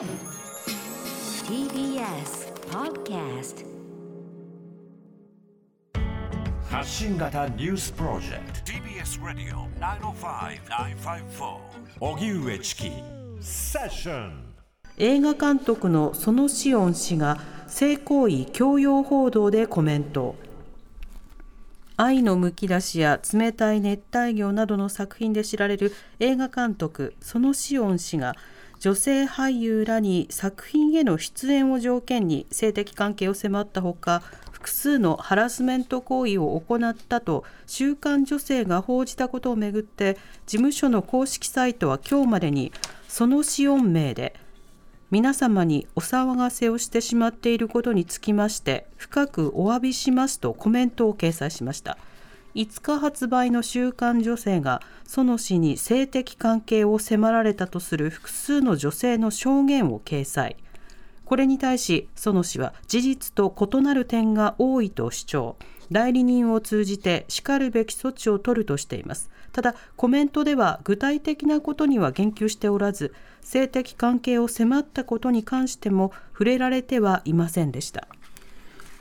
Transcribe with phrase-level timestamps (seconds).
[0.00, 0.08] TBS
[2.70, 3.66] Podcast
[6.70, 8.72] 発信型ニュースプロジェクト。
[8.72, 11.58] TBS ラディオ905-954
[12.00, 12.90] おぎゅうえちき
[13.42, 14.54] セッション
[14.96, 20.34] 映画監督の園志音氏が性行為強要報道でコメント。
[21.98, 28.36] 愛のむき出しや冷たい熱帯魚などの作品で知られる映画監督園志音氏が
[28.80, 40.14] 女性俳優らに作品への出演を条件に性的関係を迫ったほか複数のハラスメント行為を行ったと週刊女性が報じたことをめぐって
[40.46, 42.72] 事務所の公式サイトは今日までに
[43.06, 44.34] その死音名で
[45.10, 51.98] 皆様にお騒がせをしてしまっていることにつきまして深くお詫びしますとコメントを掲載しました。
[52.54, 60.56] 5日発売の週刊女性が園氏に性的関係を迫られたとする複数の女性の証言を掲載。
[61.24, 65.56] これに対し園氏は事実と異なる点が多いと主張。
[65.92, 69.30] 代理人を通じてしかるべき措置を取るとしています。
[69.52, 78.06] ただコメントでは具体的なことには言及しておらず性的関係を迫ったことに関しても触れられてはいませんでした。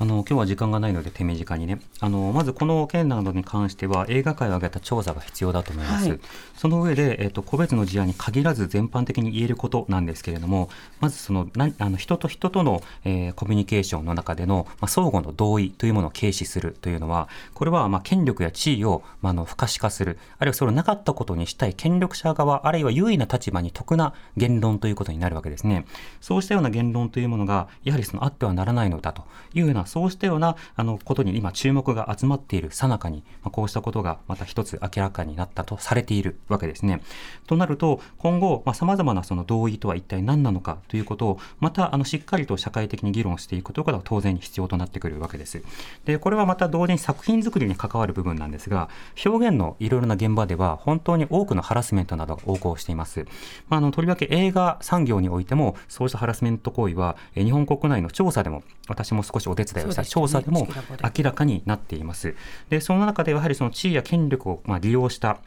[0.00, 1.78] あの今日は時間がないので手短にね。
[2.00, 6.20] あのまずこの件などに関しては映画界を挙げた調査が必要だと思います、はい、
[6.56, 10.70] その上で、えーと、個別の事案に限らず全般的に言えることなんですけれども
[11.00, 20.18] まずそのなあの人と人との、えー、コミュニケーションの中での、まあ、相互の同意というものを軽視するというのはこれは、まあ、権力や地位を、まあ、の不可視化する。
[20.38, 25.84] あるいはそれをなかったことにしたい権力者側あるいは優位な立場に得な言論ということになるわけですね。
[26.20, 37.02] そうしたような言論というものがやはりそのあってはならないのだというようなそうしたようなあのことに今注目が集まっているさなかに、まあ、こうしたことがまた一つ明らかになったとされているわけですね。
[37.46, 45.62] となると今後さまざ、まなその同意とは一体何なのかということをまたあのしっかりと社会的に議論していくことが当然必要となってくるわけです。
[46.04, 48.88] でこれはまた同時に作品作りに関わる部分なんですが
[49.24, 53.26] 表現のいろいろな現場では本当に多くのハラスメントなどが横行しています。
[53.68, 60.68] まあ、あのとりわけ映画産業においてもそうしたハラスメント行為は日本国内の調査でも私も少しお手伝いをした調査でも
[61.16, 62.34] 明らかになっています。
[62.68, 65.38] でその中でやはりその地位や権力をま利用した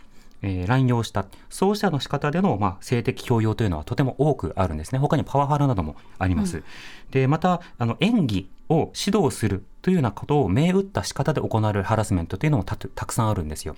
[0.44, 5.00] えー、乱用した、そうしたの仕方での、まあ、性的強要というのはとても多くあるんですね。
[5.00, 6.58] 他にパワハラなどもあります。
[6.58, 6.64] うん、
[7.12, 13.76] で、また、あの、演技を指導するというようなことを銘打った仕方で行われるハラスメントというのもたくさんあるんですよ。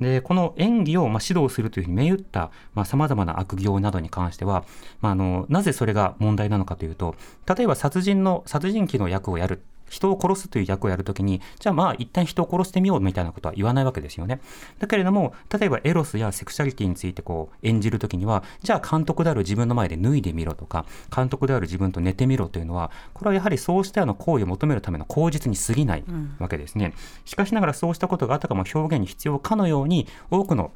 [0.00, 2.50] で、この演技をま指導するというふうに銘打った
[2.84, 4.64] さまざ、まな悪行などに関しては、
[5.00, 7.14] まあ、あの、なぜそれが問題なのかというと、
[7.54, 14.40] 例えば殺人の、殺人鬼の役をやる人を殺すという役をやるときに、じゃあまあ一旦人を殺してみようみたいなことは言わないわけですよね。
[14.78, 20.84] だけれども、例えばエロスやセクシャリティについてこう演じるときには、じゃあ監督である自分の前で脱いでみろとか、
[21.14, 26.04] 監督である自分と寝てみろというのは、これはやはりそうしたような行為を求めるための口実に過ぎない
[26.38, 26.94] わけですね。
[27.24, 30.72] しかしながらそうしたことがあたかも表現に必要かのように、多くの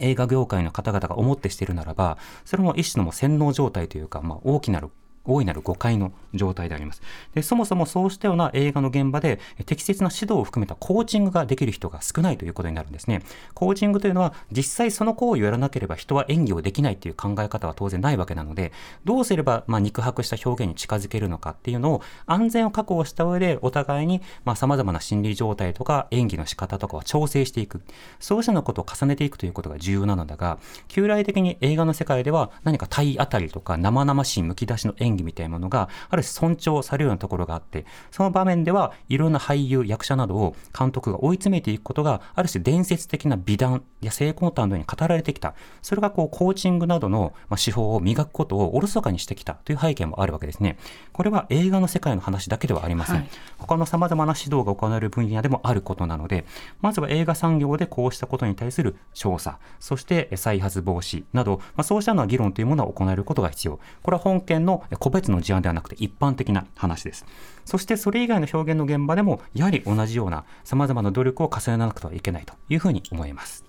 [0.00, 4.90] 映画業界の方々が思ってしているならば、それも一種のも洗脳状態というか、まあ、大きなる
[5.28, 7.02] 大いなる誤解の状態であります。
[7.34, 13.22] でそもそもそうしたような映画の現場で適切な指導を含めたコーチングができる人が少ないということになるんですね。
[13.54, 18.72] コーチングというのは実際その行為をやらなければ人は演技をできないという考え方は当然ないわけなので、
[19.04, 27.82] どうすればま肉薄した表現に近づけるのかっていうのを安全を確保した上でお互いにま様々な心理状態とか演技の仕方とかを調整していく。
[28.20, 30.58] そうしたようなことを重ねていくということが重要なのだが、
[30.88, 45.54] 旧来的に映画の世界では何か体当たりとか生々しいむき出しの演技みたいなものがある種尊重されるようなところがあってその場面ではいろんな俳優役者などを監督が追い詰めていくことがある種伝説的な美談や成功談のように語られてきた。
[45.82, 50.78] それがこうコーチングなどの手法を磨くことをおろそかにしてきたという背景もあるわけですね。
[51.12, 53.28] これは映画の世界の話だけではありません、はい、
[53.58, 56.44] 他の様々な指導が行われる分野でもあることなので
[56.80, 63.80] まずは映画産業でこうしたことに対する調査そして再発防止など、まあ、そうしたような議論というものを行えることが必要。
[64.02, 67.24] これは本件の個別の事案ではなくて一般的な話です。
[67.64, 73.64] そしてそれ以外の表現の現場でも、やはり同じようなさまざまな努力を重ねなくてはいけないというふうに思います。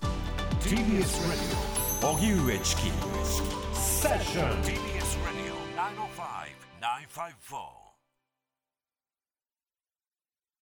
[4.00, 4.48] Session.
[4.62, 7.79] TBS Radio 905 954.